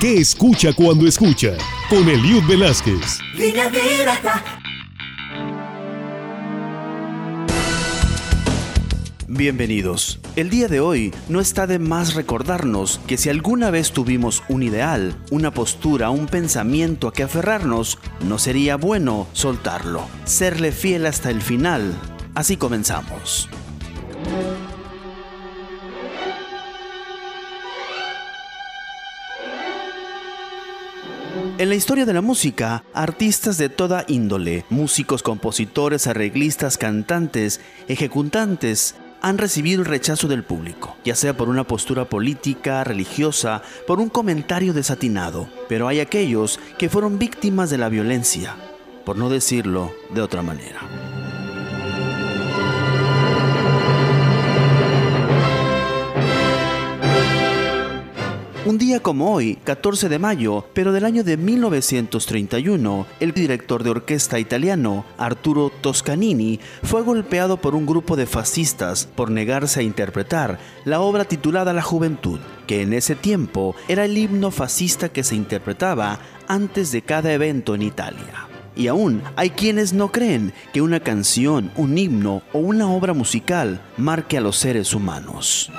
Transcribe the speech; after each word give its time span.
¿Qué 0.00 0.14
escucha 0.18 0.72
cuando 0.72 1.06
escucha? 1.06 1.56
Con 1.88 2.08
Eliud 2.08 2.42
Velázquez. 2.48 3.18
Bienvenidos. 9.28 10.20
El 10.36 10.50
día 10.50 10.68
de 10.68 10.80
hoy 10.80 11.14
no 11.28 11.40
está 11.40 11.66
de 11.66 11.78
más 11.78 12.14
recordarnos 12.14 13.00
que 13.06 13.16
si 13.16 13.28
alguna 13.28 13.70
vez 13.70 13.92
tuvimos 13.92 14.42
un 14.48 14.62
ideal, 14.62 15.16
una 15.30 15.52
postura, 15.52 16.10
un 16.10 16.26
pensamiento 16.26 17.08
a 17.08 17.12
que 17.12 17.22
aferrarnos, 17.22 17.98
no 18.26 18.38
sería 18.38 18.76
bueno 18.76 19.28
soltarlo, 19.32 20.06
serle 20.24 20.72
fiel 20.72 21.06
hasta 21.06 21.30
el 21.30 21.42
final. 21.42 21.94
Así 22.34 22.56
comenzamos. 22.56 23.48
En 31.62 31.68
la 31.68 31.76
historia 31.76 32.04
de 32.04 32.12
la 32.12 32.22
música, 32.22 32.82
artistas 32.92 33.56
de 33.56 33.68
toda 33.68 34.04
índole, 34.08 34.64
músicos, 34.68 35.22
compositores, 35.22 36.08
arreglistas, 36.08 36.76
cantantes, 36.76 37.60
ejecutantes, 37.86 38.96
han 39.20 39.38
recibido 39.38 39.78
el 39.78 39.86
rechazo 39.86 40.26
del 40.26 40.42
público, 40.42 40.96
ya 41.04 41.14
sea 41.14 41.36
por 41.36 41.48
una 41.48 41.62
postura 41.62 42.08
política, 42.08 42.82
religiosa, 42.82 43.62
por 43.86 44.00
un 44.00 44.08
comentario 44.08 44.72
desatinado, 44.72 45.48
pero 45.68 45.86
hay 45.86 46.00
aquellos 46.00 46.58
que 46.78 46.88
fueron 46.88 47.20
víctimas 47.20 47.70
de 47.70 47.78
la 47.78 47.88
violencia, 47.88 48.56
por 49.04 49.16
no 49.16 49.30
decirlo 49.30 49.94
de 50.12 50.20
otra 50.20 50.42
manera. 50.42 50.80
Un 58.72 58.78
día 58.78 59.00
como 59.00 59.34
hoy, 59.34 59.56
14 59.64 60.08
de 60.08 60.18
mayo, 60.18 60.64
pero 60.72 60.92
del 60.92 61.04
año 61.04 61.24
de 61.24 61.36
1931, 61.36 63.06
el 63.20 63.32
director 63.32 63.82
de 63.82 63.90
orquesta 63.90 64.38
italiano 64.38 65.04
Arturo 65.18 65.70
Toscanini 65.82 66.58
fue 66.82 67.02
golpeado 67.02 67.58
por 67.58 67.74
un 67.74 67.84
grupo 67.84 68.16
de 68.16 68.24
fascistas 68.24 69.04
por 69.04 69.30
negarse 69.30 69.80
a 69.80 69.82
interpretar 69.82 70.58
la 70.86 71.02
obra 71.02 71.26
titulada 71.26 71.74
La 71.74 71.82
Juventud, 71.82 72.40
que 72.66 72.80
en 72.80 72.94
ese 72.94 73.14
tiempo 73.14 73.76
era 73.88 74.06
el 74.06 74.16
himno 74.16 74.50
fascista 74.50 75.10
que 75.10 75.22
se 75.22 75.36
interpretaba 75.36 76.20
antes 76.48 76.92
de 76.92 77.02
cada 77.02 77.30
evento 77.30 77.74
en 77.74 77.82
Italia. 77.82 78.48
Y 78.74 78.86
aún 78.86 79.22
hay 79.36 79.50
quienes 79.50 79.92
no 79.92 80.10
creen 80.10 80.54
que 80.72 80.80
una 80.80 81.00
canción, 81.00 81.70
un 81.76 81.98
himno 81.98 82.40
o 82.54 82.60
una 82.60 82.90
obra 82.90 83.12
musical 83.12 83.82
marque 83.98 84.38
a 84.38 84.40
los 84.40 84.56
seres 84.56 84.94
humanos. 84.94 85.70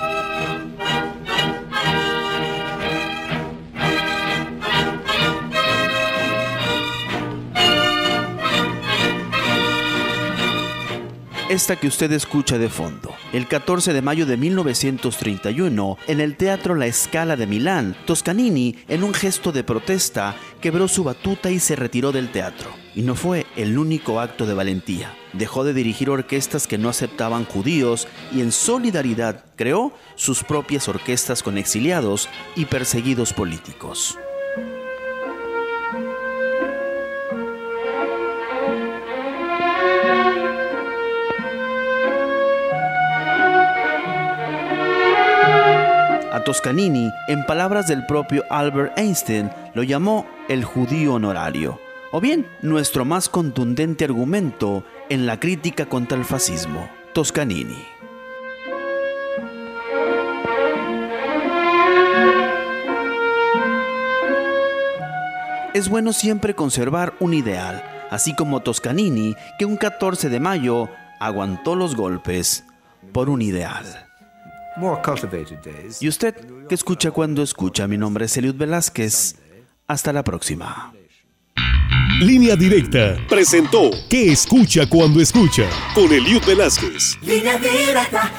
Esta 11.48 11.76
que 11.76 11.88
usted 11.88 12.10
escucha 12.12 12.58
de 12.58 12.68
fondo. 12.70 13.14
El 13.32 13.46
14 13.46 13.92
de 13.92 14.02
mayo 14.02 14.24
de 14.24 14.36
1931, 14.36 15.98
en 16.06 16.20
el 16.20 16.36
Teatro 16.36 16.74
La 16.74 16.90
Scala 16.90 17.36
de 17.36 17.46
Milán, 17.46 17.96
Toscanini, 18.06 18.76
en 18.88 19.04
un 19.04 19.12
gesto 19.12 19.52
de 19.52 19.62
protesta, 19.62 20.36
quebró 20.60 20.88
su 20.88 21.04
batuta 21.04 21.50
y 21.50 21.60
se 21.60 21.76
retiró 21.76 22.12
del 22.12 22.30
teatro. 22.30 22.70
Y 22.94 23.02
no 23.02 23.14
fue 23.14 23.46
el 23.56 23.76
único 23.76 24.20
acto 24.20 24.46
de 24.46 24.54
valentía. 24.54 25.14
Dejó 25.32 25.64
de 25.64 25.74
dirigir 25.74 26.08
orquestas 26.08 26.66
que 26.66 26.78
no 26.78 26.88
aceptaban 26.88 27.44
judíos 27.44 28.08
y 28.32 28.40
en 28.40 28.52
solidaridad 28.52 29.44
creó 29.56 29.92
sus 30.14 30.44
propias 30.44 30.88
orquestas 30.88 31.42
con 31.42 31.58
exiliados 31.58 32.28
y 32.56 32.64
perseguidos 32.66 33.32
políticos. 33.32 34.18
Toscanini, 46.44 47.10
en 47.26 47.46
palabras 47.46 47.88
del 47.88 48.04
propio 48.04 48.44
Albert 48.50 48.98
Einstein, 48.98 49.50
lo 49.72 49.82
llamó 49.82 50.26
el 50.48 50.62
judío 50.62 51.14
honorario, 51.14 51.80
o 52.12 52.20
bien 52.20 52.46
nuestro 52.60 53.04
más 53.04 53.28
contundente 53.30 54.04
argumento 54.04 54.84
en 55.08 55.26
la 55.26 55.40
crítica 55.40 55.86
contra 55.86 56.18
el 56.18 56.24
fascismo, 56.24 56.88
Toscanini. 57.14 57.86
Es 65.72 65.88
bueno 65.88 66.12
siempre 66.12 66.54
conservar 66.54 67.14
un 67.20 67.34
ideal, 67.34 67.82
así 68.10 68.34
como 68.36 68.60
Toscanini, 68.60 69.34
que 69.58 69.64
un 69.64 69.76
14 69.76 70.28
de 70.28 70.40
mayo 70.40 70.88
aguantó 71.20 71.74
los 71.74 71.96
golpes 71.96 72.64
por 73.12 73.28
un 73.30 73.42
ideal. 73.42 73.84
¿Y 76.00 76.08
usted 76.08 76.34
qué 76.68 76.74
escucha 76.74 77.10
cuando 77.10 77.42
escucha? 77.42 77.86
Mi 77.86 77.96
nombre 77.96 78.24
es 78.24 78.36
Eliud 78.36 78.56
Velázquez. 78.56 79.36
Hasta 79.86 80.12
la 80.12 80.24
próxima. 80.24 80.92
Línea 82.20 82.56
Directa 82.56 83.16
presentó 83.28 83.90
¿Qué 84.08 84.32
escucha 84.32 84.88
cuando 84.88 85.20
escucha? 85.20 85.68
Con 85.94 86.12
Eliud 86.12 86.42
Velázquez. 86.46 87.18
Línea 87.22 87.58
Directa. 87.58 88.32